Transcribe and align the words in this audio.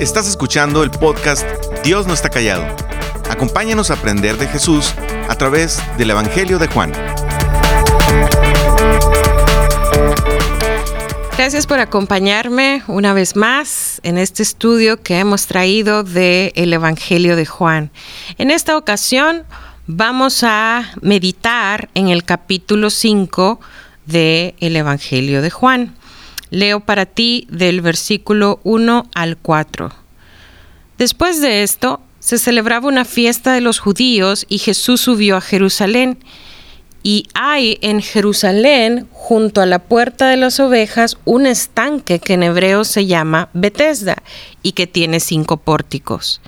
Estás 0.00 0.26
escuchando 0.26 0.82
el 0.82 0.90
podcast 0.90 1.46
Dios 1.84 2.06
no 2.06 2.14
está 2.14 2.30
callado. 2.30 2.64
Acompáñanos 3.28 3.90
a 3.90 3.94
aprender 3.94 4.38
de 4.38 4.48
Jesús 4.48 4.94
a 5.28 5.34
través 5.34 5.78
del 5.98 6.08
Evangelio 6.08 6.58
de 6.58 6.68
Juan. 6.68 6.90
Gracias 11.36 11.66
por 11.66 11.80
acompañarme 11.80 12.82
una 12.86 13.12
vez 13.12 13.36
más 13.36 14.00
en 14.02 14.16
este 14.16 14.42
estudio 14.42 15.02
que 15.02 15.18
hemos 15.18 15.46
traído 15.46 16.02
del 16.02 16.52
el 16.54 16.72
Evangelio 16.72 17.36
de 17.36 17.44
Juan. 17.44 17.90
En 18.38 18.50
esta 18.50 18.78
ocasión 18.78 19.42
vamos 19.86 20.42
a 20.44 20.92
meditar 21.02 21.90
en 21.92 22.08
el 22.08 22.24
capítulo 22.24 22.88
5 22.88 23.60
del 24.06 24.54
el 24.60 24.76
Evangelio 24.76 25.42
de 25.42 25.50
Juan. 25.50 25.94
Leo 26.50 26.80
para 26.80 27.06
ti 27.06 27.46
del 27.50 27.80
versículo 27.80 28.60
1 28.64 29.08
al 29.14 29.36
4. 29.36 29.90
Después 30.98 31.40
de 31.40 31.62
esto, 31.62 32.00
se 32.18 32.38
celebraba 32.38 32.88
una 32.88 33.04
fiesta 33.04 33.54
de 33.54 33.62
los 33.62 33.78
judíos 33.78 34.44
y 34.48 34.58
Jesús 34.58 35.00
subió 35.00 35.36
a 35.36 35.40
Jerusalén. 35.40 36.18
Y 37.02 37.28
hay 37.32 37.78
en 37.80 38.02
Jerusalén, 38.02 39.08
junto 39.10 39.62
a 39.62 39.66
la 39.66 39.78
puerta 39.78 40.28
de 40.28 40.36
las 40.36 40.60
ovejas, 40.60 41.16
un 41.24 41.46
estanque 41.46 42.18
que 42.18 42.34
en 42.34 42.42
hebreo 42.42 42.84
se 42.84 43.06
llama 43.06 43.48
Bethesda 43.54 44.16
y 44.62 44.72
que 44.72 44.86
tiene 44.86 45.18
cinco 45.18 45.56
pórticos. 45.56 46.42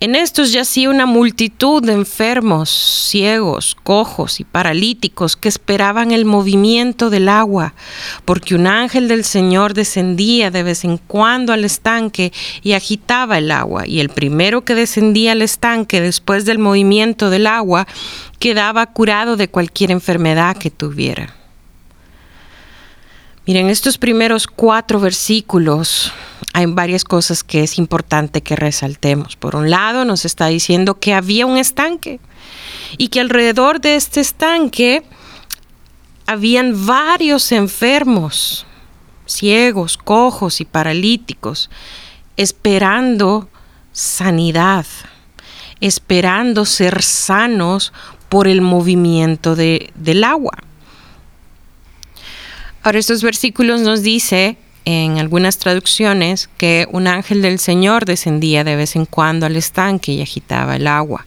En 0.00 0.16
estos 0.16 0.52
yacía 0.52 0.90
una 0.90 1.06
multitud 1.06 1.82
de 1.82 1.92
enfermos, 1.92 2.68
ciegos, 2.68 3.76
cojos 3.82 4.40
y 4.40 4.44
paralíticos 4.44 5.36
que 5.36 5.48
esperaban 5.48 6.10
el 6.10 6.24
movimiento 6.24 7.10
del 7.10 7.28
agua, 7.28 7.74
porque 8.24 8.54
un 8.54 8.66
ángel 8.66 9.08
del 9.08 9.24
Señor 9.24 9.72
descendía 9.72 10.50
de 10.50 10.62
vez 10.64 10.84
en 10.84 10.98
cuando 10.98 11.52
al 11.52 11.64
estanque 11.64 12.32
y 12.62 12.72
agitaba 12.72 13.38
el 13.38 13.50
agua, 13.50 13.86
y 13.86 14.00
el 14.00 14.08
primero 14.10 14.64
que 14.64 14.74
descendía 14.74 15.32
al 15.32 15.42
estanque 15.42 16.00
después 16.00 16.44
del 16.44 16.58
movimiento 16.58 17.30
del 17.30 17.46
agua 17.46 17.86
quedaba 18.40 18.84
curado 18.86 19.36
de 19.36 19.48
cualquier 19.48 19.90
enfermedad 19.92 20.56
que 20.56 20.70
tuviera. 20.70 21.43
Miren, 23.46 23.68
estos 23.68 23.98
primeros 23.98 24.46
cuatro 24.46 25.00
versículos 25.00 26.12
hay 26.54 26.64
varias 26.64 27.04
cosas 27.04 27.44
que 27.44 27.62
es 27.62 27.76
importante 27.76 28.42
que 28.42 28.56
resaltemos. 28.56 29.36
Por 29.36 29.54
un 29.54 29.68
lado, 29.68 30.06
nos 30.06 30.24
está 30.24 30.46
diciendo 30.46 30.98
que 30.98 31.12
había 31.12 31.44
un 31.44 31.58
estanque 31.58 32.20
y 32.96 33.08
que 33.08 33.20
alrededor 33.20 33.82
de 33.82 33.96
este 33.96 34.20
estanque 34.20 35.02
habían 36.26 36.86
varios 36.86 37.52
enfermos, 37.52 38.64
ciegos, 39.26 39.98
cojos 39.98 40.62
y 40.62 40.64
paralíticos, 40.64 41.68
esperando 42.38 43.50
sanidad, 43.92 44.86
esperando 45.80 46.64
ser 46.64 47.02
sanos 47.02 47.92
por 48.30 48.48
el 48.48 48.62
movimiento 48.62 49.54
de, 49.54 49.92
del 49.96 50.24
agua. 50.24 50.56
Ahora 52.84 52.98
estos 52.98 53.22
versículos 53.22 53.80
nos 53.80 54.02
dice 54.02 54.58
en 54.84 55.16
algunas 55.16 55.56
traducciones 55.56 56.50
que 56.58 56.86
un 56.92 57.06
ángel 57.06 57.40
del 57.40 57.58
Señor 57.58 58.04
descendía 58.04 58.62
de 58.62 58.76
vez 58.76 58.94
en 58.94 59.06
cuando 59.06 59.46
al 59.46 59.56
estanque 59.56 60.12
y 60.12 60.20
agitaba 60.20 60.76
el 60.76 60.86
agua. 60.86 61.26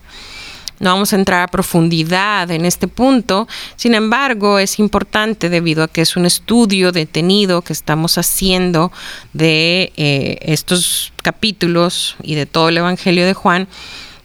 No 0.80 0.92
vamos 0.92 1.14
a 1.14 1.16
entrar 1.16 1.42
a 1.42 1.48
profundidad 1.48 2.52
en 2.52 2.64
este 2.64 2.88
punto, 2.88 3.48
sin 3.76 3.96
embargo 3.96 4.60
es 4.60 4.78
importante 4.78 5.50
debido 5.50 5.84
a 5.84 5.88
que 5.88 6.02
es 6.02 6.16
un 6.16 6.28
estudio 6.28 6.92
detenido 6.92 7.64
que 7.64 7.74
estamos 7.74 8.20
haciendo 8.20 8.92
de 9.34 9.92
eh, 9.98 10.38
estos 10.44 11.12
capítulos 11.24 12.18
y 12.22 12.36
de 12.36 12.46
todo 12.46 12.70
el 12.70 12.78
Evangelio 12.78 13.26
de 13.26 13.34
Juan, 13.34 13.68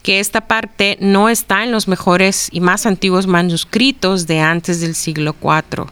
que 0.03 0.21
esta 0.21 0.43
parte 0.43 0.99
no 1.01 1.29
está 1.29 1.63
en 1.63 1.73
los 1.73 1.89
mejores 1.89 2.49
y 2.51 2.61
más 2.61 2.87
antiguos 2.87 3.27
manuscritos 3.27 4.27
de 4.27 4.41
antes 4.41 4.81
del 4.81 4.95
siglo 4.95 5.37
IV 5.41 5.87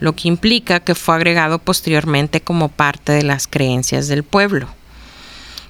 lo 0.00 0.14
que 0.14 0.28
implica 0.28 0.80
que 0.80 0.94
fue 0.94 1.14
agregado 1.14 1.58
posteriormente 1.58 2.40
como 2.40 2.68
parte 2.68 3.12
de 3.12 3.22
las 3.22 3.46
creencias 3.46 4.06
del 4.08 4.22
pueblo. 4.22 4.68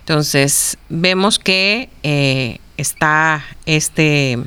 Entonces, 0.00 0.76
vemos 0.88 1.38
que 1.38 1.88
eh, 2.02 2.58
está 2.76 3.44
este 3.64 4.38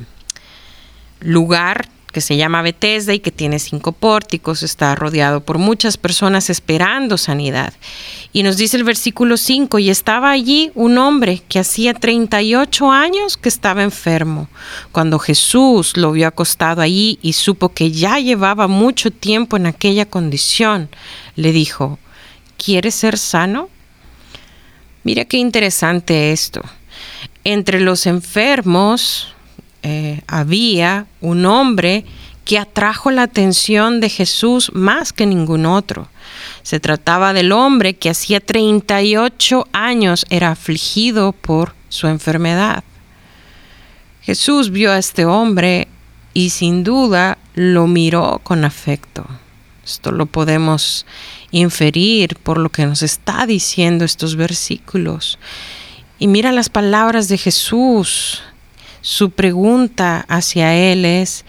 lugar 1.20 1.88
que 2.18 2.22
se 2.22 2.36
llama 2.36 2.62
Bethesda 2.62 3.14
y 3.14 3.20
que 3.20 3.30
tiene 3.30 3.60
cinco 3.60 3.92
pórticos, 3.92 4.64
está 4.64 4.92
rodeado 4.96 5.40
por 5.40 5.58
muchas 5.58 5.96
personas 5.96 6.50
esperando 6.50 7.16
sanidad. 7.16 7.72
Y 8.32 8.42
nos 8.42 8.56
dice 8.56 8.76
el 8.76 8.82
versículo 8.82 9.36
5, 9.36 9.78
y 9.78 9.88
estaba 9.88 10.32
allí 10.32 10.72
un 10.74 10.98
hombre 10.98 11.44
que 11.48 11.60
hacía 11.60 11.94
38 11.94 12.90
años 12.90 13.36
que 13.36 13.48
estaba 13.48 13.84
enfermo. 13.84 14.48
Cuando 14.90 15.20
Jesús 15.20 15.96
lo 15.96 16.10
vio 16.10 16.26
acostado 16.26 16.82
allí 16.82 17.20
y 17.22 17.34
supo 17.34 17.68
que 17.68 17.92
ya 17.92 18.18
llevaba 18.18 18.66
mucho 18.66 19.12
tiempo 19.12 19.56
en 19.56 19.66
aquella 19.66 20.04
condición, 20.04 20.88
le 21.36 21.52
dijo, 21.52 22.00
¿quieres 22.56 22.96
ser 22.96 23.16
sano? 23.16 23.68
Mira 25.04 25.24
qué 25.24 25.36
interesante 25.36 26.32
esto. 26.32 26.62
Entre 27.44 27.78
los 27.78 28.06
enfermos, 28.06 29.36
eh, 29.82 30.22
había 30.26 31.06
un 31.20 31.46
hombre 31.46 32.04
que 32.44 32.58
atrajo 32.58 33.10
la 33.10 33.24
atención 33.24 34.00
de 34.00 34.08
Jesús 34.08 34.70
más 34.72 35.12
que 35.12 35.26
ningún 35.26 35.66
otro. 35.66 36.08
Se 36.62 36.80
trataba 36.80 37.32
del 37.32 37.52
hombre 37.52 37.94
que 37.94 38.10
hacía 38.10 38.40
38 38.40 39.68
años 39.72 40.24
era 40.30 40.52
afligido 40.52 41.32
por 41.32 41.74
su 41.90 42.06
enfermedad. 42.06 42.84
Jesús 44.22 44.70
vio 44.70 44.92
a 44.92 44.98
este 44.98 45.24
hombre 45.24 45.88
y 46.34 46.50
sin 46.50 46.84
duda 46.84 47.38
lo 47.54 47.86
miró 47.86 48.40
con 48.42 48.64
afecto. 48.64 49.26
Esto 49.84 50.12
lo 50.12 50.26
podemos 50.26 51.06
inferir 51.50 52.36
por 52.36 52.58
lo 52.58 52.70
que 52.70 52.86
nos 52.86 53.02
está 53.02 53.46
diciendo 53.46 54.04
estos 54.04 54.36
versículos. 54.36 55.38
Y 56.18 56.26
mira 56.26 56.52
las 56.52 56.68
palabras 56.68 57.28
de 57.28 57.38
Jesús 57.38 58.42
su 59.00 59.30
pregunta 59.30 60.24
hacia 60.28 60.74
él 60.74 61.04
es, 61.04 61.44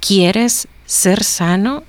¿quieres 0.00 0.68
ser 0.86 1.24
sano? 1.24 1.84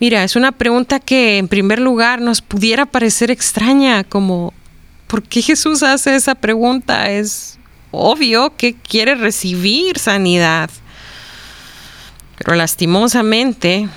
Mira, 0.00 0.22
es 0.22 0.36
una 0.36 0.52
pregunta 0.52 1.00
que 1.00 1.38
en 1.38 1.48
primer 1.48 1.80
lugar 1.80 2.20
nos 2.20 2.40
pudiera 2.40 2.86
parecer 2.86 3.30
extraña, 3.30 4.04
como, 4.04 4.52
¿por 5.06 5.22
qué 5.22 5.42
Jesús 5.42 5.82
hace 5.82 6.14
esa 6.14 6.36
pregunta? 6.36 7.10
Es 7.10 7.58
obvio 7.90 8.56
que 8.56 8.74
quiere 8.74 9.14
recibir 9.14 9.98
sanidad. 9.98 10.70
Pero 12.36 12.54
lastimosamente, 12.54 13.88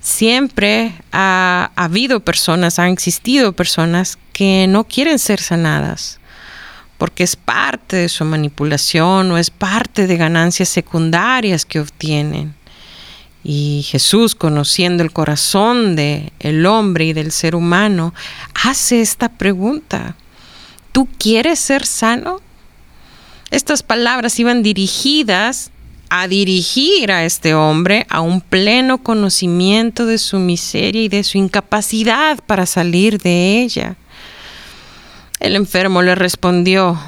siempre 0.00 0.94
ha, 1.10 1.72
habido 1.74 2.20
personas, 2.20 2.78
han 2.78 2.90
existido 2.90 3.52
personas 3.52 4.18
que 4.32 4.66
no 4.68 4.84
quieren 4.84 5.18
ser 5.18 5.40
sanadas 5.40 6.20
porque 7.04 7.22
es 7.22 7.36
parte 7.36 7.96
de 7.96 8.08
su 8.08 8.24
manipulación 8.24 9.30
o 9.30 9.36
es 9.36 9.50
parte 9.50 10.06
de 10.06 10.16
ganancias 10.16 10.70
secundarias 10.70 11.66
que 11.66 11.78
obtienen. 11.78 12.54
Y 13.42 13.84
Jesús, 13.86 14.34
conociendo 14.34 15.02
el 15.02 15.12
corazón 15.12 15.96
del 15.96 16.32
el 16.40 16.64
hombre 16.64 17.04
y 17.04 17.12
del 17.12 17.30
ser 17.30 17.56
humano, 17.56 18.14
hace 18.54 19.02
esta 19.02 19.28
pregunta. 19.28 20.16
¿Tú 20.92 21.06
quieres 21.18 21.58
ser 21.58 21.84
sano? 21.84 22.40
Estas 23.50 23.82
palabras 23.82 24.40
iban 24.40 24.62
dirigidas 24.62 25.72
a 26.08 26.26
dirigir 26.26 27.12
a 27.12 27.26
este 27.26 27.52
hombre 27.52 28.06
a 28.08 28.22
un 28.22 28.40
pleno 28.40 29.02
conocimiento 29.02 30.06
de 30.06 30.16
su 30.16 30.38
miseria 30.38 31.02
y 31.02 31.08
de 31.10 31.22
su 31.22 31.36
incapacidad 31.36 32.38
para 32.46 32.64
salir 32.64 33.20
de 33.20 33.60
ella. 33.60 33.96
El 35.44 35.56
enfermo 35.56 36.00
le 36.00 36.14
respondió, 36.14 36.98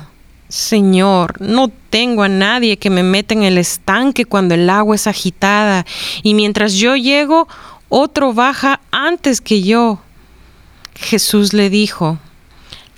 Señor, 0.50 1.40
no 1.40 1.68
tengo 1.88 2.22
a 2.22 2.28
nadie 2.28 2.76
que 2.76 2.90
me 2.90 3.02
meta 3.02 3.32
en 3.32 3.44
el 3.44 3.56
estanque 3.56 4.26
cuando 4.26 4.54
el 4.54 4.68
agua 4.68 4.94
es 4.94 5.06
agitada, 5.06 5.86
y 6.22 6.34
mientras 6.34 6.74
yo 6.74 6.96
llego, 6.96 7.48
otro 7.88 8.34
baja 8.34 8.82
antes 8.90 9.40
que 9.40 9.62
yo. 9.62 10.02
Jesús 10.96 11.54
le 11.54 11.70
dijo, 11.70 12.18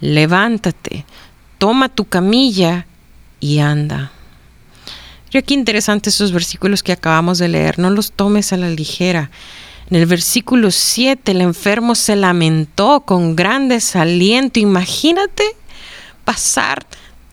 levántate, 0.00 1.06
toma 1.58 1.88
tu 1.88 2.04
camilla 2.04 2.88
y 3.38 3.60
anda. 3.60 4.10
Mira 5.32 5.42
qué 5.42 5.54
interesantes 5.54 6.16
esos 6.16 6.32
versículos 6.32 6.82
que 6.82 6.90
acabamos 6.90 7.38
de 7.38 7.46
leer, 7.46 7.78
no 7.78 7.90
los 7.90 8.10
tomes 8.10 8.52
a 8.52 8.56
la 8.56 8.70
ligera. 8.70 9.30
En 9.90 9.96
el 9.96 10.06
versículo 10.06 10.70
7 10.70 11.32
el 11.32 11.40
enfermo 11.40 11.94
se 11.94 12.14
lamentó 12.14 13.00
con 13.00 13.36
gran 13.36 13.68
desaliento. 13.68 14.60
Imagínate 14.60 15.44
pasar 16.24 16.86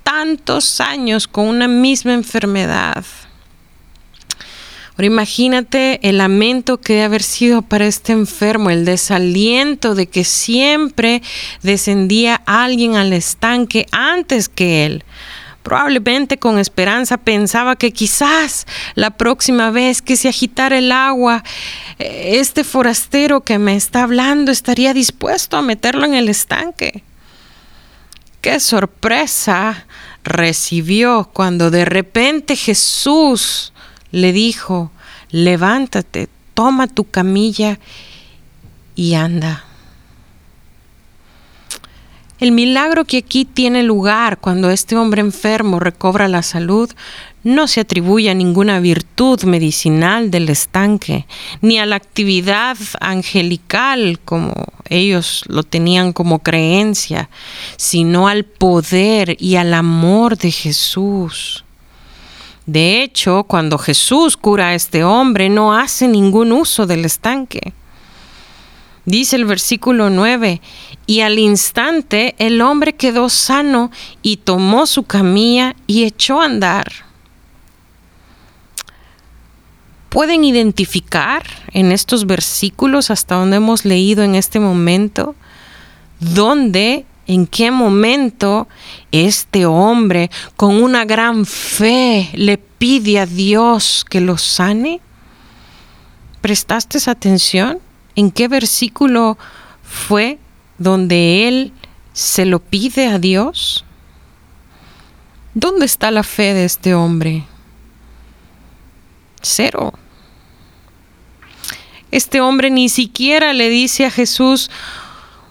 tantos 0.03 0.79
años 0.79 1.27
con 1.27 1.47
una 1.47 1.67
misma 1.67 2.13
enfermedad. 2.13 3.03
Ahora 4.91 5.07
imagínate 5.07 5.99
el 6.07 6.19
lamento 6.19 6.79
que 6.79 6.93
debe 6.93 7.05
haber 7.05 7.23
sido 7.23 7.61
para 7.61 7.85
este 7.85 8.13
enfermo, 8.13 8.69
el 8.69 8.85
desaliento 8.85 9.93
de 9.93 10.07
que 10.07 10.23
siempre 10.23 11.21
descendía 11.61 12.35
alguien 12.45 12.95
al 12.95 13.11
estanque 13.11 13.87
antes 13.91 14.47
que 14.47 14.85
él. 14.85 15.03
Probablemente 15.65 16.37
con 16.37 16.59
esperanza 16.59 17.17
pensaba 17.17 17.75
que 17.75 17.91
quizás 17.91 18.67
la 18.93 19.09
próxima 19.09 19.71
vez 19.71 20.03
que 20.03 20.15
se 20.15 20.29
agitara 20.29 20.77
el 20.77 20.91
agua, 20.91 21.43
eh, 21.97 22.33
este 22.35 22.63
forastero 22.63 23.41
que 23.41 23.57
me 23.57 23.75
está 23.75 24.03
hablando 24.03 24.51
estaría 24.51 24.93
dispuesto 24.93 25.57
a 25.57 25.63
meterlo 25.63 26.05
en 26.05 26.13
el 26.13 26.29
estanque. 26.29 27.03
Qué 28.41 28.59
sorpresa 28.59 29.87
recibió 30.23 31.31
cuando 31.33 31.71
de 31.71 31.83
repente 31.85 32.55
Jesús 32.55 33.73
le 34.11 34.33
dijo, 34.33 34.91
levántate, 35.31 36.29
toma 36.53 36.85
tu 36.85 37.05
camilla 37.05 37.79
y 38.93 39.15
anda. 39.15 39.64
El 42.37 42.51
milagro 42.51 43.05
que 43.05 43.19
aquí 43.19 43.45
tiene 43.45 43.81
lugar 43.81 44.39
cuando 44.39 44.69
este 44.69 44.97
hombre 44.97 45.21
enfermo 45.21 45.79
recobra 45.79 46.27
la 46.27 46.43
salud 46.43 46.91
no 47.43 47.67
se 47.67 47.79
atribuye 47.79 48.29
a 48.29 48.33
ninguna 48.33 48.79
virtud 48.81 49.43
medicinal 49.43 50.31
del 50.31 50.49
estanque, 50.49 51.27
ni 51.61 51.79
a 51.79 51.85
la 51.85 51.95
actividad 51.95 52.75
angelical 52.99 54.19
como 54.25 54.53
ellos 54.89 55.43
lo 55.47 55.63
tenían 55.63 56.11
como 56.11 56.39
creencia, 56.39 57.29
sino 57.77 58.27
al 58.27 58.43
poder 58.43 59.37
y 59.39 59.55
al 59.55 59.73
amor 59.73 60.37
de 60.37 60.51
Jesús. 60.51 61.63
De 62.65 63.03
hecho, 63.03 63.43
cuando 63.43 63.77
Jesús 63.77 64.35
cura 64.35 64.69
a 64.69 64.75
este 64.75 65.03
hombre, 65.03 65.49
no 65.49 65.73
hace 65.73 66.07
ningún 66.07 66.51
uso 66.51 66.85
del 66.85 67.05
estanque. 67.05 67.73
Dice 69.05 69.35
el 69.35 69.45
versículo 69.45 70.09
9, 70.09 70.61
y 71.05 71.21
al 71.21 71.37
instante 71.37 72.33
el 72.39 72.59
hombre 72.61 72.95
quedó 72.95 73.29
sano 73.29 73.91
y 74.23 74.37
tomó 74.37 74.87
su 74.87 75.03
camilla 75.03 75.75
y 75.85 76.05
echó 76.05 76.41
a 76.41 76.45
andar. 76.45 76.91
¿Pueden 80.09 80.43
identificar 80.43 81.43
en 81.71 81.91
estos 81.91 82.25
versículos 82.25 83.11
hasta 83.11 83.35
donde 83.35 83.57
hemos 83.57 83.85
leído 83.85 84.23
en 84.23 84.33
este 84.33 84.59
momento 84.59 85.35
dónde, 86.19 87.05
en 87.27 87.45
qué 87.45 87.69
momento 87.69 88.67
este 89.11 89.67
hombre 89.67 90.31
con 90.55 90.81
una 90.81 91.05
gran 91.05 91.45
fe 91.45 92.29
le 92.33 92.57
pide 92.57 93.19
a 93.19 93.25
Dios 93.27 94.03
que 94.09 94.21
lo 94.21 94.37
sane? 94.37 94.99
¿Prestaste 96.41 96.97
atención? 97.11 97.79
¿En 98.15 98.31
qué 98.31 98.47
versículo 98.47 99.37
fue 99.83 100.39
donde 100.77 101.47
él 101.47 101.73
se 102.13 102.45
lo 102.45 102.59
pide 102.59 103.07
a 103.07 103.19
Dios? 103.19 103.83
¿Dónde 105.53 105.85
está 105.85 106.11
la 106.11 106.23
fe 106.23 106.53
de 106.53 106.65
este 106.65 106.93
hombre? 106.93 107.43
Cero. 109.41 109.93
Este 112.11 112.39
hombre 112.41 112.69
ni 112.69 112.89
siquiera 112.89 113.53
le 113.53 113.69
dice 113.69 114.05
a 114.05 114.11
Jesús, 114.11 114.69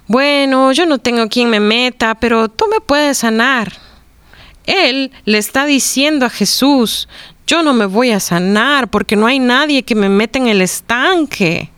bueno, 0.06 0.72
yo 0.72 0.86
no 0.86 0.98
tengo 0.98 1.28
quien 1.28 1.50
me 1.50 1.60
meta, 1.60 2.14
pero 2.14 2.48
tú 2.48 2.66
me 2.70 2.80
puedes 2.80 3.18
sanar. 3.18 3.72
Él 4.64 5.12
le 5.24 5.38
está 5.38 5.66
diciendo 5.66 6.26
a 6.26 6.30
Jesús, 6.30 7.08
yo 7.46 7.62
no 7.62 7.74
me 7.74 7.86
voy 7.86 8.10
a 8.10 8.20
sanar 8.20 8.88
porque 8.88 9.16
no 9.16 9.26
hay 9.26 9.38
nadie 9.38 9.82
que 9.82 9.94
me 9.94 10.08
meta 10.08 10.38
en 10.38 10.48
el 10.48 10.62
estanque. 10.62 11.70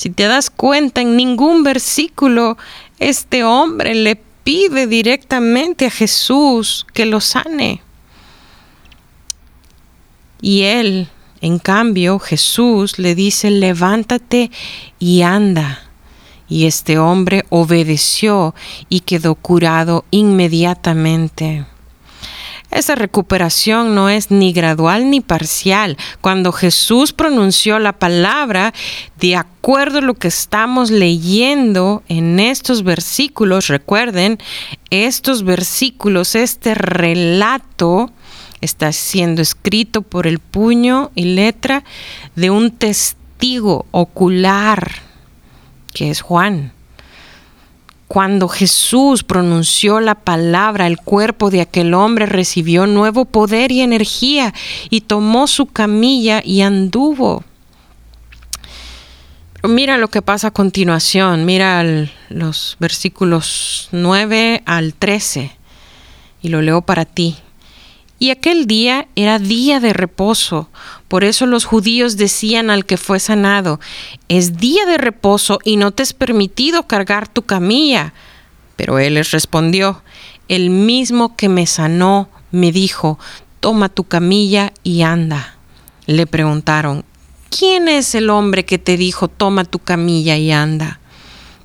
Si 0.00 0.08
te 0.08 0.22
das 0.28 0.48
cuenta, 0.48 1.02
en 1.02 1.14
ningún 1.14 1.62
versículo 1.62 2.56
este 2.98 3.44
hombre 3.44 3.94
le 3.94 4.16
pide 4.16 4.86
directamente 4.86 5.84
a 5.84 5.90
Jesús 5.90 6.86
que 6.94 7.04
lo 7.04 7.20
sane. 7.20 7.82
Y 10.40 10.62
él, 10.62 11.08
en 11.42 11.58
cambio, 11.58 12.18
Jesús 12.18 12.98
le 12.98 13.14
dice, 13.14 13.50
levántate 13.50 14.50
y 14.98 15.20
anda. 15.20 15.82
Y 16.48 16.64
este 16.64 16.98
hombre 16.98 17.44
obedeció 17.50 18.54
y 18.88 19.00
quedó 19.00 19.34
curado 19.34 20.06
inmediatamente. 20.10 21.66
Esa 22.70 22.94
recuperación 22.94 23.94
no 23.94 24.08
es 24.08 24.30
ni 24.30 24.52
gradual 24.52 25.10
ni 25.10 25.20
parcial. 25.20 25.96
Cuando 26.20 26.52
Jesús 26.52 27.12
pronunció 27.12 27.78
la 27.80 27.92
palabra, 27.92 28.72
de 29.18 29.36
acuerdo 29.36 29.98
a 29.98 30.02
lo 30.02 30.14
que 30.14 30.28
estamos 30.28 30.90
leyendo 30.90 32.04
en 32.08 32.38
estos 32.38 32.84
versículos, 32.84 33.66
recuerden, 33.66 34.38
estos 34.90 35.42
versículos, 35.42 36.36
este 36.36 36.74
relato, 36.74 38.10
está 38.60 38.92
siendo 38.92 39.42
escrito 39.42 40.02
por 40.02 40.26
el 40.26 40.38
puño 40.38 41.10
y 41.14 41.24
letra 41.24 41.82
de 42.36 42.50
un 42.50 42.70
testigo 42.70 43.86
ocular, 43.90 44.92
que 45.92 46.10
es 46.10 46.20
Juan. 46.20 46.72
Cuando 48.10 48.48
Jesús 48.48 49.22
pronunció 49.22 50.00
la 50.00 50.16
palabra, 50.16 50.88
el 50.88 50.96
cuerpo 50.96 51.48
de 51.48 51.60
aquel 51.60 51.94
hombre 51.94 52.26
recibió 52.26 52.88
nuevo 52.88 53.24
poder 53.24 53.70
y 53.70 53.82
energía 53.82 54.52
y 54.90 55.02
tomó 55.02 55.46
su 55.46 55.66
camilla 55.66 56.42
y 56.44 56.62
anduvo. 56.62 57.44
mira 59.62 59.96
lo 59.96 60.08
que 60.08 60.22
pasa 60.22 60.48
a 60.48 60.50
continuación, 60.50 61.44
mira 61.44 61.84
los 62.30 62.76
versículos 62.80 63.88
9 63.92 64.64
al 64.66 64.94
13 64.94 65.52
y 66.42 66.48
lo 66.48 66.62
leo 66.62 66.82
para 66.82 67.04
ti. 67.04 67.36
Y 68.18 68.30
aquel 68.30 68.66
día 68.66 69.06
era 69.14 69.38
día 69.38 69.78
de 69.78 69.92
reposo. 69.92 70.68
Por 71.10 71.24
eso 71.24 71.44
los 71.46 71.64
judíos 71.64 72.16
decían 72.16 72.70
al 72.70 72.86
que 72.86 72.96
fue 72.96 73.18
sanado, 73.18 73.80
es 74.28 74.58
día 74.58 74.86
de 74.86 74.96
reposo 74.96 75.58
y 75.64 75.76
no 75.76 75.90
te 75.90 76.04
es 76.04 76.12
permitido 76.12 76.86
cargar 76.86 77.26
tu 77.26 77.42
camilla. 77.42 78.14
Pero 78.76 79.00
él 79.00 79.14
les 79.14 79.32
respondió, 79.32 80.04
el 80.46 80.70
mismo 80.70 81.34
que 81.34 81.48
me 81.48 81.66
sanó 81.66 82.28
me 82.52 82.70
dijo, 82.70 83.18
toma 83.58 83.88
tu 83.88 84.04
camilla 84.04 84.72
y 84.84 85.02
anda. 85.02 85.56
Le 86.06 86.28
preguntaron, 86.28 87.04
¿quién 87.50 87.88
es 87.88 88.14
el 88.14 88.30
hombre 88.30 88.64
que 88.64 88.78
te 88.78 88.96
dijo, 88.96 89.26
toma 89.26 89.64
tu 89.64 89.80
camilla 89.80 90.36
y 90.36 90.52
anda? 90.52 90.99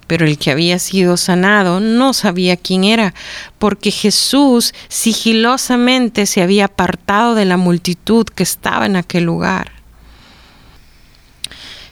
Pero 0.08 0.26
el 0.26 0.38
que 0.38 0.52
había 0.52 0.78
sido 0.80 1.18
sanado 1.18 1.80
no 1.80 2.14
sabía 2.14 2.58
quién 2.58 2.84
era, 2.84 3.14
porque 3.58 3.92
Jesús 3.92 4.74
sigilosamente 4.88 6.26
se 6.26 6.42
había 6.42 6.66
apartado 6.66 7.34
de 7.36 7.46
la 7.46 7.58
multitud 7.58 8.26
que 8.26 8.44
estaba 8.44 8.86
en 8.86 8.96
aquel 8.96 9.24
lugar. 9.24 9.72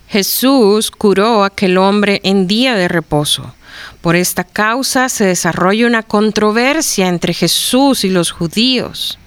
Jesús 0.08 0.92
curó 0.92 1.44
a 1.44 1.48
aquel 1.48 1.80
hombre 1.80 2.22
en 2.24 2.46
día 2.46 2.76
de 2.76 2.88
reposo. 2.88 3.56
Por 4.02 4.16
esta 4.16 4.44
causa 4.44 5.10
se 5.10 5.26
desarrolla 5.26 5.88
una 5.88 6.04
controversia 6.04 7.08
entre 7.08 7.34
Jesús 7.34 8.04
y 8.04 8.10
los 8.10 8.30
judíos. 8.30 9.18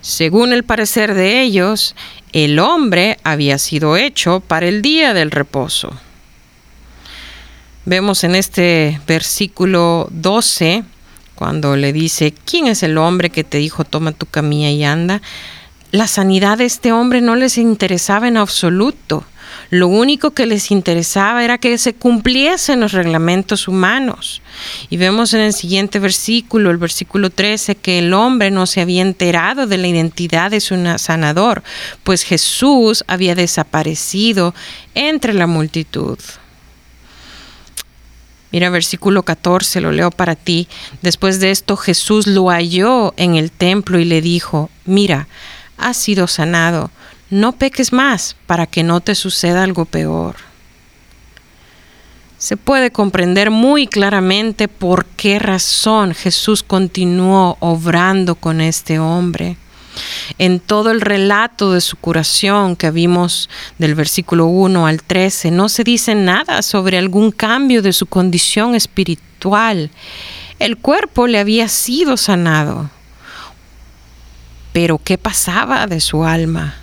Según 0.00 0.54
el 0.54 0.64
parecer 0.64 1.12
de 1.12 1.42
ellos, 1.42 1.94
el 2.32 2.58
hombre 2.58 3.18
había 3.22 3.58
sido 3.58 3.96
hecho 3.96 4.40
para 4.40 4.66
el 4.66 4.82
día 4.82 5.14
del 5.14 5.30
reposo. 5.30 5.92
Vemos 7.86 8.24
en 8.24 8.34
este 8.34 8.98
versículo 9.06 10.08
12, 10.10 10.84
cuando 11.34 11.76
le 11.76 11.92
dice, 11.92 12.32
¿quién 12.46 12.66
es 12.66 12.82
el 12.82 12.96
hombre 12.96 13.28
que 13.28 13.44
te 13.44 13.58
dijo, 13.58 13.84
toma 13.84 14.12
tu 14.12 14.24
camilla 14.24 14.70
y 14.70 14.84
anda? 14.84 15.20
La 15.90 16.06
sanidad 16.06 16.56
de 16.56 16.64
este 16.64 16.92
hombre 16.92 17.20
no 17.20 17.36
les 17.36 17.58
interesaba 17.58 18.26
en 18.26 18.38
absoluto. 18.38 19.24
Lo 19.68 19.88
único 19.88 20.30
que 20.30 20.46
les 20.46 20.70
interesaba 20.70 21.44
era 21.44 21.58
que 21.58 21.76
se 21.76 21.94
cumpliesen 21.94 22.80
los 22.80 22.92
reglamentos 22.92 23.68
humanos. 23.68 24.40
Y 24.88 24.96
vemos 24.96 25.34
en 25.34 25.40
el 25.42 25.52
siguiente 25.52 25.98
versículo, 25.98 26.70
el 26.70 26.78
versículo 26.78 27.28
13, 27.28 27.74
que 27.74 27.98
el 27.98 28.14
hombre 28.14 28.50
no 28.50 28.66
se 28.66 28.80
había 28.80 29.02
enterado 29.02 29.66
de 29.66 29.76
la 29.76 29.88
identidad 29.88 30.50
de 30.50 30.60
su 30.60 30.74
sanador, 30.96 31.62
pues 32.02 32.22
Jesús 32.22 33.04
había 33.08 33.34
desaparecido 33.34 34.54
entre 34.94 35.34
la 35.34 35.46
multitud. 35.46 36.18
Mira 38.54 38.70
versículo 38.70 39.24
14, 39.24 39.80
lo 39.80 39.90
leo 39.90 40.12
para 40.12 40.36
ti. 40.36 40.68
Después 41.02 41.40
de 41.40 41.50
esto 41.50 41.76
Jesús 41.76 42.28
lo 42.28 42.50
halló 42.50 43.12
en 43.16 43.34
el 43.34 43.50
templo 43.50 43.98
y 43.98 44.04
le 44.04 44.22
dijo, 44.22 44.70
mira, 44.84 45.26
has 45.76 45.96
sido 45.96 46.28
sanado, 46.28 46.92
no 47.30 47.50
peques 47.50 47.92
más 47.92 48.36
para 48.46 48.68
que 48.68 48.84
no 48.84 49.00
te 49.00 49.16
suceda 49.16 49.64
algo 49.64 49.86
peor. 49.86 50.36
Se 52.38 52.56
puede 52.56 52.92
comprender 52.92 53.50
muy 53.50 53.88
claramente 53.88 54.68
por 54.68 55.04
qué 55.04 55.40
razón 55.40 56.14
Jesús 56.14 56.62
continuó 56.62 57.56
obrando 57.58 58.36
con 58.36 58.60
este 58.60 59.00
hombre. 59.00 59.56
En 60.38 60.60
todo 60.60 60.90
el 60.90 61.00
relato 61.00 61.72
de 61.72 61.80
su 61.80 61.96
curación 61.96 62.76
que 62.76 62.90
vimos 62.90 63.48
del 63.78 63.94
versículo 63.94 64.46
1 64.46 64.86
al 64.86 65.02
13, 65.02 65.50
no 65.50 65.68
se 65.68 65.84
dice 65.84 66.14
nada 66.14 66.62
sobre 66.62 66.98
algún 66.98 67.30
cambio 67.30 67.82
de 67.82 67.92
su 67.92 68.06
condición 68.06 68.74
espiritual. 68.74 69.90
El 70.58 70.78
cuerpo 70.78 71.26
le 71.26 71.38
había 71.38 71.68
sido 71.68 72.16
sanado. 72.16 72.90
Pero 74.72 74.98
¿qué 75.02 75.18
pasaba 75.18 75.86
de 75.86 76.00
su 76.00 76.24
alma? 76.24 76.74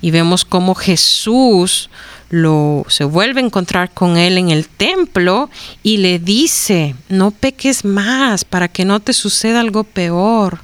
Y 0.00 0.10
vemos 0.10 0.44
cómo 0.44 0.74
Jesús 0.74 1.88
lo 2.28 2.84
se 2.88 3.04
vuelve 3.04 3.40
a 3.40 3.44
encontrar 3.44 3.90
con 3.92 4.16
él 4.16 4.38
en 4.38 4.50
el 4.50 4.68
templo 4.68 5.48
y 5.82 5.98
le 5.98 6.18
dice, 6.18 6.96
"No 7.08 7.30
peques 7.30 7.84
más 7.84 8.44
para 8.44 8.68
que 8.68 8.84
no 8.84 9.00
te 9.00 9.12
suceda 9.12 9.60
algo 9.60 9.84
peor." 9.84 10.60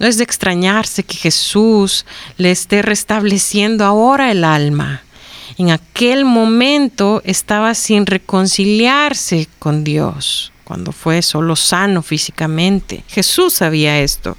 No 0.00 0.06
es 0.06 0.16
de 0.16 0.24
extrañarse 0.24 1.02
que 1.02 1.14
Jesús 1.14 2.06
le 2.38 2.50
esté 2.50 2.80
restableciendo 2.80 3.84
ahora 3.84 4.32
el 4.32 4.44
alma. 4.44 5.02
En 5.58 5.70
aquel 5.70 6.24
momento 6.24 7.20
estaba 7.26 7.74
sin 7.74 8.06
reconciliarse 8.06 9.46
con 9.58 9.84
Dios, 9.84 10.52
cuando 10.64 10.92
fue 10.92 11.20
solo 11.20 11.54
sano 11.54 12.00
físicamente. 12.00 13.04
Jesús 13.08 13.52
sabía 13.52 14.00
esto. 14.00 14.38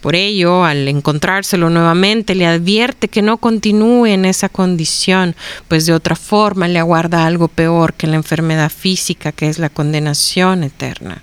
Por 0.00 0.14
ello, 0.14 0.64
al 0.64 0.86
encontrárselo 0.86 1.68
nuevamente, 1.68 2.36
le 2.36 2.46
advierte 2.46 3.08
que 3.08 3.22
no 3.22 3.38
continúe 3.38 4.06
en 4.06 4.24
esa 4.24 4.48
condición, 4.48 5.34
pues 5.66 5.84
de 5.86 5.94
otra 5.94 6.14
forma 6.14 6.68
le 6.68 6.78
aguarda 6.78 7.26
algo 7.26 7.48
peor 7.48 7.94
que 7.94 8.06
la 8.06 8.16
enfermedad 8.16 8.70
física, 8.70 9.32
que 9.32 9.48
es 9.48 9.58
la 9.58 9.68
condenación 9.68 10.62
eterna. 10.62 11.22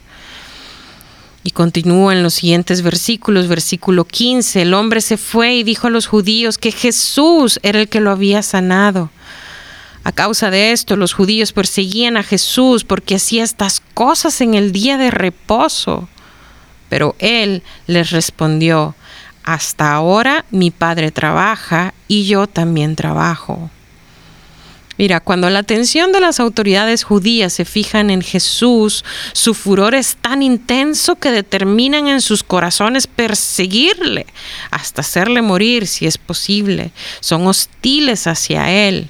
Y 1.50 1.52
continúa 1.52 2.14
en 2.14 2.22
los 2.22 2.36
siguientes 2.36 2.84
versículos, 2.84 3.48
versículo 3.48 4.06
15, 4.06 4.62
el 4.62 4.76
hombre 4.76 5.02
se 5.02 5.18
fue 5.18 5.56
y 5.56 5.64
dijo 5.64 5.88
a 5.88 5.90
los 5.90 6.06
judíos 6.06 6.60
que 6.60 6.72
Jesús 6.72 7.60
era 7.64 7.82
el 7.82 7.90
que 7.90 8.02
lo 8.02 8.12
había 8.12 8.44
sanado. 8.44 9.10
A 10.04 10.12
causa 10.12 10.52
de 10.52 10.72
esto, 10.72 10.96
los 10.96 11.14
judíos 11.14 11.52
perseguían 11.52 12.18
a 12.18 12.24
Jesús 12.24 12.84
porque 12.84 13.16
hacía 13.16 13.44
estas 13.44 13.82
cosas 13.96 14.42
en 14.42 14.54
el 14.54 14.72
día 14.72 15.00
de 15.00 15.10
reposo. 15.10 16.08
Pero 16.88 17.16
él 17.18 17.64
les 17.88 18.12
respondió, 18.12 18.94
hasta 19.44 19.92
ahora 19.92 20.46
mi 20.52 20.70
padre 20.70 21.10
trabaja 21.10 21.96
y 22.08 22.28
yo 22.28 22.46
también 22.46 22.96
trabajo. 22.96 23.72
Mira, 25.00 25.22
cuando 25.22 25.50
la 25.50 25.60
atención 25.60 26.12
de 26.12 26.20
las 26.20 26.42
autoridades 26.42 27.06
judías 27.06 27.54
se 27.54 27.64
fijan 27.64 28.10
en 28.10 28.22
Jesús, 28.22 29.06
su 29.32 29.54
furor 29.54 29.96
es 29.96 30.18
tan 30.18 30.44
intenso 30.44 31.16
que 31.16 31.32
determinan 31.32 32.10
en 32.10 32.20
sus 32.20 32.44
corazones 32.44 33.08
perseguirle 33.08 34.26
hasta 34.72 35.00
hacerle 35.00 35.42
morir 35.42 35.88
si 35.88 36.06
es 36.06 36.18
posible. 36.18 36.92
Son 37.22 37.48
hostiles 37.48 38.28
hacia 38.28 38.70
él. 38.72 39.10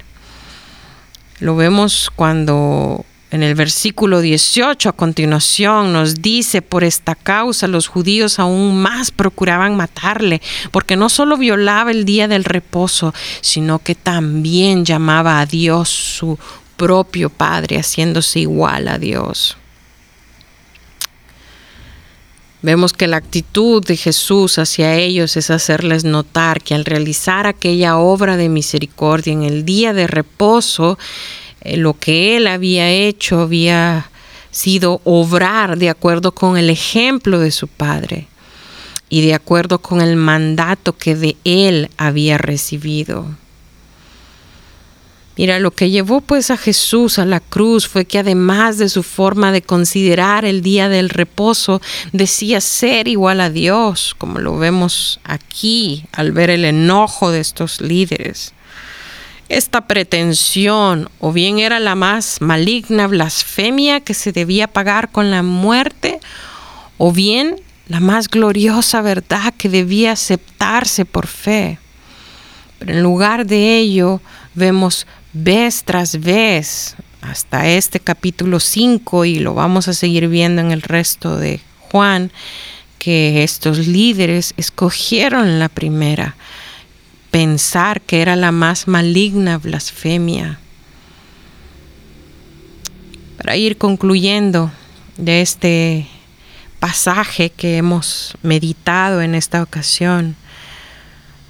Lo 1.40 1.56
vemos 1.56 2.12
cuando 2.14 3.04
en 3.30 3.42
el 3.44 3.54
versículo 3.54 4.20
18 4.20 4.88
a 4.88 4.92
continuación 4.92 5.92
nos 5.92 6.16
dice, 6.16 6.62
por 6.62 6.82
esta 6.82 7.14
causa 7.14 7.68
los 7.68 7.86
judíos 7.86 8.38
aún 8.40 8.82
más 8.82 9.12
procuraban 9.12 9.76
matarle, 9.76 10.42
porque 10.72 10.96
no 10.96 11.08
solo 11.08 11.36
violaba 11.36 11.92
el 11.92 12.04
día 12.04 12.26
del 12.26 12.44
reposo, 12.44 13.14
sino 13.40 13.78
que 13.78 13.94
también 13.94 14.84
llamaba 14.84 15.40
a 15.40 15.46
Dios 15.46 15.88
su 15.88 16.38
propio 16.76 17.30
Padre, 17.30 17.78
haciéndose 17.78 18.40
igual 18.40 18.88
a 18.88 18.98
Dios. 18.98 19.56
Vemos 22.62 22.92
que 22.92 23.06
la 23.06 23.16
actitud 23.16 23.82
de 23.84 23.96
Jesús 23.96 24.58
hacia 24.58 24.94
ellos 24.96 25.36
es 25.36 25.50
hacerles 25.50 26.04
notar 26.04 26.62
que 26.62 26.74
al 26.74 26.84
realizar 26.84 27.46
aquella 27.46 27.96
obra 27.96 28.36
de 28.36 28.50
misericordia 28.50 29.32
en 29.32 29.44
el 29.44 29.64
día 29.64 29.94
de 29.94 30.06
reposo, 30.06 30.98
eh, 31.62 31.76
lo 31.76 31.94
que 31.94 32.36
él 32.36 32.46
había 32.46 32.90
hecho 32.90 33.40
había 33.40 34.10
sido 34.50 35.00
obrar 35.04 35.78
de 35.78 35.90
acuerdo 35.90 36.32
con 36.32 36.56
el 36.56 36.70
ejemplo 36.70 37.38
de 37.38 37.50
su 37.50 37.68
padre 37.68 38.26
y 39.08 39.22
de 39.22 39.34
acuerdo 39.34 39.80
con 39.80 40.00
el 40.00 40.16
mandato 40.16 40.96
que 40.96 41.16
de 41.16 41.36
él 41.44 41.90
había 41.96 42.38
recibido. 42.38 43.26
Mira, 45.36 45.58
lo 45.58 45.70
que 45.70 45.88
llevó 45.88 46.20
pues 46.20 46.50
a 46.50 46.56
Jesús 46.56 47.18
a 47.18 47.24
la 47.24 47.40
cruz 47.40 47.88
fue 47.88 48.04
que 48.04 48.18
además 48.18 48.76
de 48.76 48.90
su 48.90 49.02
forma 49.02 49.52
de 49.52 49.62
considerar 49.62 50.44
el 50.44 50.60
día 50.60 50.88
del 50.90 51.08
reposo, 51.08 51.80
decía 52.12 52.60
ser 52.60 53.08
igual 53.08 53.40
a 53.40 53.48
Dios, 53.48 54.14
como 54.18 54.38
lo 54.38 54.58
vemos 54.58 55.18
aquí 55.24 56.04
al 56.12 56.32
ver 56.32 56.50
el 56.50 56.66
enojo 56.66 57.30
de 57.30 57.40
estos 57.40 57.80
líderes. 57.80 58.52
Esta 59.50 59.88
pretensión 59.88 61.10
o 61.18 61.32
bien 61.32 61.58
era 61.58 61.80
la 61.80 61.96
más 61.96 62.40
maligna 62.40 63.08
blasfemia 63.08 63.98
que 63.98 64.14
se 64.14 64.30
debía 64.30 64.68
pagar 64.68 65.10
con 65.10 65.32
la 65.32 65.42
muerte, 65.42 66.20
o 66.98 67.10
bien 67.10 67.56
la 67.88 67.98
más 67.98 68.28
gloriosa 68.28 69.02
verdad 69.02 69.52
que 69.58 69.68
debía 69.68 70.12
aceptarse 70.12 71.04
por 71.04 71.26
fe. 71.26 71.80
Pero 72.78 72.92
en 72.92 73.02
lugar 73.02 73.44
de 73.44 73.78
ello 73.78 74.20
vemos 74.54 75.08
vez 75.32 75.82
tras 75.82 76.20
vez 76.20 76.94
hasta 77.20 77.66
este 77.66 77.98
capítulo 77.98 78.60
5 78.60 79.24
y 79.24 79.40
lo 79.40 79.54
vamos 79.54 79.88
a 79.88 79.94
seguir 79.94 80.28
viendo 80.28 80.62
en 80.62 80.70
el 80.70 80.82
resto 80.82 81.36
de 81.36 81.60
Juan, 81.90 82.30
que 83.00 83.42
estos 83.42 83.88
líderes 83.88 84.54
escogieron 84.56 85.58
la 85.58 85.68
primera, 85.68 86.36
pensar 87.30 88.00
que 88.00 88.22
era 88.22 88.36
la 88.36 88.52
más 88.52 88.88
maligna 88.88 89.58
blasfemia. 89.58 90.58
Para 93.36 93.56
ir 93.56 93.78
concluyendo 93.78 94.70
de 95.16 95.40
este 95.40 96.06
pasaje 96.78 97.50
que 97.50 97.76
hemos 97.76 98.34
meditado 98.42 99.22
en 99.22 99.34
esta 99.34 99.62
ocasión, 99.62 100.36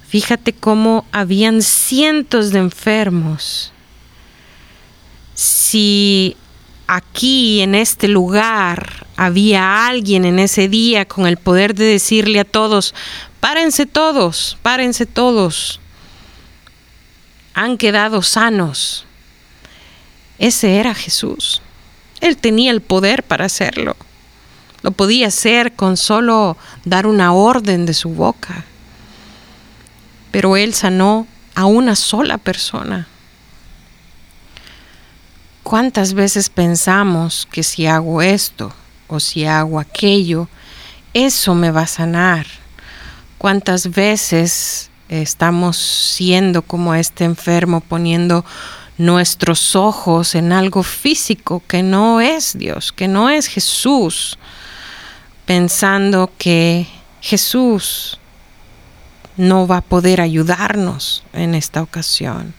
fíjate 0.07 0.53
cómo 0.53 1.05
habían 1.11 1.61
cientos 1.61 2.51
de 2.51 2.59
enfermos. 2.59 3.73
Si 5.33 6.35
aquí 6.87 7.61
en 7.61 7.73
este 7.75 8.07
lugar 8.07 9.07
había 9.15 9.87
alguien 9.87 10.25
en 10.25 10.39
ese 10.39 10.67
día 10.67 11.05
con 11.05 11.25
el 11.25 11.37
poder 11.37 11.73
de 11.73 11.85
decirle 11.85 12.39
a 12.39 12.45
todos, 12.45 12.93
Párense 13.41 13.87
todos, 13.87 14.55
párense 14.61 15.07
todos. 15.07 15.79
Han 17.55 17.77
quedado 17.77 18.21
sanos. 18.21 19.05
Ese 20.37 20.77
era 20.77 20.93
Jesús. 20.93 21.61
Él 22.21 22.37
tenía 22.37 22.71
el 22.71 22.81
poder 22.81 23.23
para 23.23 23.45
hacerlo. 23.45 23.95
Lo 24.83 24.91
podía 24.91 25.27
hacer 25.27 25.73
con 25.73 25.97
solo 25.97 26.55
dar 26.85 27.07
una 27.07 27.33
orden 27.33 27.87
de 27.87 27.95
su 27.95 28.09
boca. 28.09 28.63
Pero 30.31 30.55
Él 30.55 30.75
sanó 30.75 31.27
a 31.55 31.65
una 31.65 31.95
sola 31.95 32.37
persona. 32.37 33.07
¿Cuántas 35.63 36.13
veces 36.13 36.49
pensamos 36.49 37.47
que 37.51 37.63
si 37.63 37.87
hago 37.87 38.21
esto 38.21 38.71
o 39.07 39.19
si 39.19 39.45
hago 39.45 39.79
aquello, 39.79 40.47
eso 41.13 41.55
me 41.55 41.71
va 41.71 41.81
a 41.81 41.87
sanar? 41.87 42.60
Cuántas 43.41 43.89
veces 43.89 44.91
estamos 45.09 45.75
siendo 45.75 46.61
como 46.61 46.93
este 46.93 47.23
enfermo 47.23 47.81
poniendo 47.81 48.45
nuestros 48.99 49.75
ojos 49.75 50.35
en 50.35 50.51
algo 50.51 50.83
físico 50.83 51.63
que 51.67 51.81
no 51.81 52.21
es 52.21 52.55
Dios, 52.55 52.91
que 52.91 53.07
no 53.07 53.31
es 53.31 53.47
Jesús, 53.47 54.37
pensando 55.47 56.29
que 56.37 56.85
Jesús 57.19 58.19
no 59.37 59.65
va 59.65 59.77
a 59.77 59.81
poder 59.81 60.21
ayudarnos 60.21 61.23
en 61.33 61.55
esta 61.55 61.81
ocasión. 61.81 62.53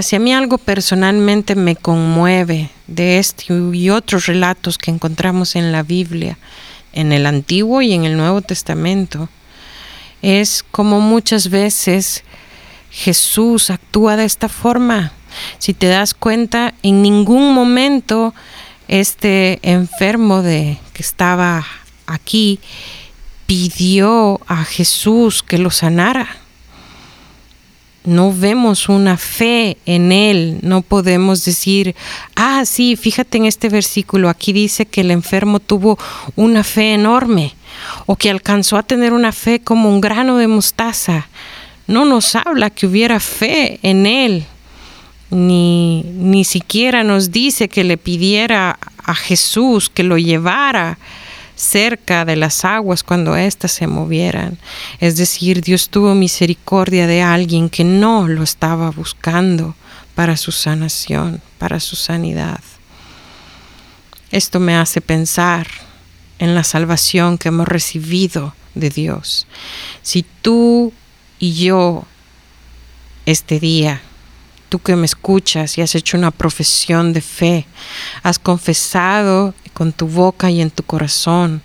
Si 0.00 0.16
a 0.16 0.18
mí 0.18 0.32
algo 0.32 0.56
personalmente 0.56 1.54
me 1.56 1.76
conmueve 1.76 2.70
de 2.86 3.18
este 3.18 3.52
y 3.52 3.90
otros 3.90 4.24
relatos 4.24 4.78
que 4.78 4.90
encontramos 4.90 5.56
en 5.56 5.72
la 5.72 5.82
Biblia 5.82 6.38
en 6.96 7.12
el 7.12 7.26
Antiguo 7.26 7.82
y 7.82 7.92
en 7.92 8.04
el 8.04 8.16
Nuevo 8.16 8.42
Testamento, 8.42 9.28
es 10.22 10.64
como 10.70 11.00
muchas 11.00 11.50
veces 11.50 12.24
Jesús 12.90 13.70
actúa 13.70 14.16
de 14.16 14.24
esta 14.24 14.48
forma. 14.48 15.12
Si 15.58 15.74
te 15.74 15.86
das 15.86 16.14
cuenta, 16.14 16.74
en 16.82 17.02
ningún 17.02 17.54
momento 17.54 18.34
este 18.88 19.58
enfermo 19.62 20.42
de 20.42 20.78
que 20.92 21.02
estaba 21.02 21.64
aquí 22.06 22.58
pidió 23.46 24.40
a 24.46 24.64
Jesús 24.64 25.42
que 25.42 25.58
lo 25.58 25.70
sanara. 25.70 26.28
No 28.06 28.32
vemos 28.32 28.88
una 28.88 29.16
fe 29.16 29.76
en 29.84 30.12
Él, 30.12 30.58
no 30.62 30.82
podemos 30.82 31.44
decir, 31.44 31.94
ah, 32.36 32.64
sí, 32.64 32.96
fíjate 32.96 33.38
en 33.38 33.46
este 33.46 33.68
versículo, 33.68 34.28
aquí 34.28 34.52
dice 34.52 34.86
que 34.86 35.02
el 35.02 35.10
enfermo 35.10 35.60
tuvo 35.60 35.98
una 36.36 36.64
fe 36.64 36.94
enorme 36.94 37.54
o 38.06 38.16
que 38.16 38.30
alcanzó 38.30 38.76
a 38.78 38.84
tener 38.84 39.12
una 39.12 39.32
fe 39.32 39.60
como 39.60 39.90
un 39.90 40.00
grano 40.00 40.38
de 40.38 40.46
mostaza. 40.46 41.28
No 41.86 42.04
nos 42.04 42.34
habla 42.34 42.70
que 42.70 42.86
hubiera 42.86 43.20
fe 43.20 43.78
en 43.82 44.06
Él, 44.06 44.44
ni, 45.30 46.02
ni 46.14 46.44
siquiera 46.44 47.02
nos 47.02 47.32
dice 47.32 47.68
que 47.68 47.84
le 47.84 47.96
pidiera 47.96 48.78
a 49.04 49.14
Jesús 49.14 49.90
que 49.90 50.04
lo 50.04 50.16
llevara 50.16 50.98
cerca 51.56 52.24
de 52.24 52.36
las 52.36 52.64
aguas 52.64 53.02
cuando 53.02 53.34
éstas 53.34 53.72
se 53.72 53.88
movieran. 53.88 54.58
Es 55.00 55.16
decir, 55.16 55.62
Dios 55.62 55.88
tuvo 55.88 56.14
misericordia 56.14 57.08
de 57.08 57.22
alguien 57.22 57.68
que 57.68 57.82
no 57.82 58.28
lo 58.28 58.44
estaba 58.44 58.90
buscando 58.90 59.74
para 60.14 60.36
su 60.36 60.52
sanación, 60.52 61.40
para 61.58 61.80
su 61.80 61.96
sanidad. 61.96 62.60
Esto 64.30 64.60
me 64.60 64.76
hace 64.76 65.00
pensar 65.00 65.66
en 66.38 66.54
la 66.54 66.62
salvación 66.62 67.38
que 67.38 67.48
hemos 67.48 67.66
recibido 67.66 68.54
de 68.74 68.90
Dios. 68.90 69.46
Si 70.02 70.24
tú 70.42 70.92
y 71.38 71.54
yo 71.54 72.04
este 73.24 73.58
día 73.58 74.00
tú 74.68 74.80
que 74.80 74.96
me 74.96 75.06
escuchas 75.06 75.78
y 75.78 75.82
has 75.82 75.94
hecho 75.94 76.16
una 76.16 76.30
profesión 76.30 77.12
de 77.12 77.20
fe, 77.20 77.66
has 78.22 78.38
confesado 78.38 79.54
con 79.76 79.92
tu 79.92 80.08
boca 80.08 80.50
y 80.50 80.62
en 80.62 80.70
tu 80.70 80.82
corazón 80.84 81.60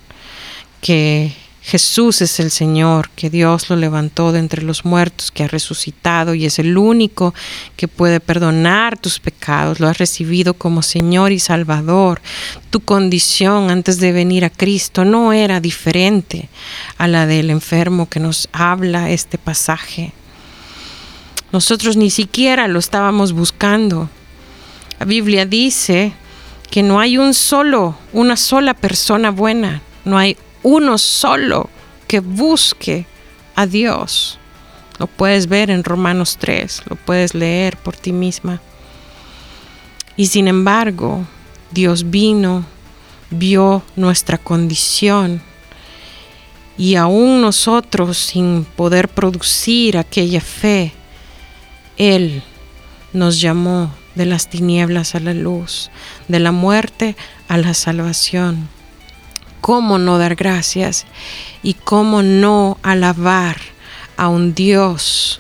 que 0.82 1.34
Jesús 1.62 2.22
es 2.22 2.42
el 2.42 2.52
Señor, 2.52 3.10
que 3.12 3.30
Dios 3.30 3.70
lo 3.70 3.78
levantó 3.78 4.34
de 4.34 4.40
entre 4.40 4.64
los 4.64 4.84
muertos, 4.84 5.32
que 5.32 5.46
ha 5.46 5.48
resucitado 5.48 6.34
y 6.34 6.46
es 6.46 6.60
el 6.60 6.78
único 6.78 7.34
que 7.78 7.88
puede 7.88 8.20
perdonar 8.20 8.98
tus 8.98 9.22
pecados. 9.22 9.80
Lo 9.80 9.88
has 9.88 9.98
recibido 9.98 10.56
como 10.56 10.82
Señor 10.82 11.32
y 11.32 11.40
Salvador. 11.40 12.22
Tu 12.70 12.82
condición 12.82 13.70
antes 13.70 14.00
de 14.00 14.12
venir 14.12 14.44
a 14.44 14.50
Cristo 14.50 15.06
no 15.06 15.32
era 15.32 15.62
diferente 15.62 16.50
a 16.98 17.08
la 17.08 17.26
del 17.26 17.50
enfermo 17.50 18.10
que 18.10 18.20
nos 18.20 18.50
habla 18.52 19.10
este 19.10 19.38
pasaje. 19.38 20.12
Nosotros 21.54 21.96
ni 21.96 22.10
siquiera 22.10 22.68
lo 22.68 22.80
estábamos 22.80 23.32
buscando. 23.32 24.10
La 25.00 25.06
Biblia 25.06 25.46
dice 25.46 26.12
que 26.72 26.82
no 26.82 27.00
hay 27.00 27.18
un 27.18 27.34
solo, 27.34 27.96
una 28.14 28.38
sola 28.38 28.74
persona 28.74 29.30
buena, 29.30 29.82
no 30.06 30.18
hay 30.18 30.38
uno 30.64 30.98
solo 30.98 31.70
que 32.08 32.22
busque 32.22 33.06
a 33.56 33.68
Dios. 33.68 34.40
Lo 34.98 35.08
puedes 35.08 35.48
ver 35.48 35.70
en 35.70 35.84
Romanos 35.84 36.38
3, 36.40 36.84
lo 36.90 36.96
puedes 36.96 37.36
leer 37.36 37.76
por 37.78 37.96
ti 37.96 38.14
misma. 38.14 38.62
Y 40.16 40.28
sin 40.28 40.48
embargo, 40.48 41.26
Dios 41.72 42.10
vino, 42.10 42.66
vio 43.30 43.84
nuestra 43.96 44.38
condición 44.38 45.42
y 46.78 46.96
aún 46.96 47.42
nosotros 47.42 48.18
sin 48.18 48.64
poder 48.64 49.10
producir 49.10 49.98
aquella 49.98 50.42
fe, 50.42 50.94
él 51.98 52.42
nos 53.14 53.42
llamó 53.42 53.92
de 54.16 54.26
las 54.26 54.50
tinieblas 54.50 55.16
a 55.16 55.20
la 55.20 55.34
luz, 55.34 55.90
de 56.28 56.40
la 56.40 56.52
muerte 56.52 57.16
a 57.48 57.58
la 57.58 57.74
salvación. 57.74 58.70
¿Cómo 59.62 60.00
no 60.00 60.18
dar 60.18 60.36
gracias 60.36 61.06
y 61.62 61.76
cómo 61.76 62.24
no 62.24 62.78
alabar 62.82 63.58
a 64.18 64.28
un 64.28 64.56
Dios 64.56 65.40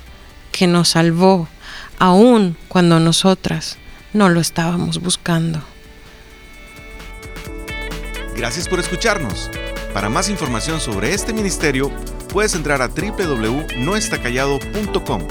que 0.51 0.67
nos 0.67 0.89
salvó, 0.89 1.47
aun 1.97 2.55
cuando 2.67 2.99
nosotras 2.99 3.77
no 4.13 4.29
lo 4.29 4.39
estábamos 4.39 5.01
buscando? 5.01 5.63
Gracias 8.35 8.67
por 8.67 8.79
escucharnos. 8.79 9.49
Para 9.93 10.09
más 10.09 10.29
información 10.29 10.79
sobre 10.79 11.13
este 11.13 11.33
ministerio, 11.33 11.91
puedes 12.29 12.55
entrar 12.55 12.81
a 12.81 12.87
www.noestacallado.com. 12.87 15.27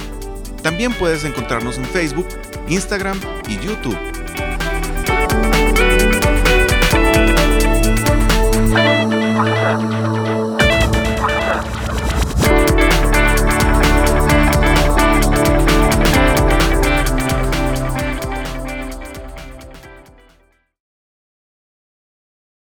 También 0.62 0.92
puedes 0.92 1.24
encontrarnos 1.24 1.78
en 1.78 1.86
Facebook, 1.86 2.28
Instagram 2.70 3.20
y 3.48 3.58
YouTube 3.58 4.19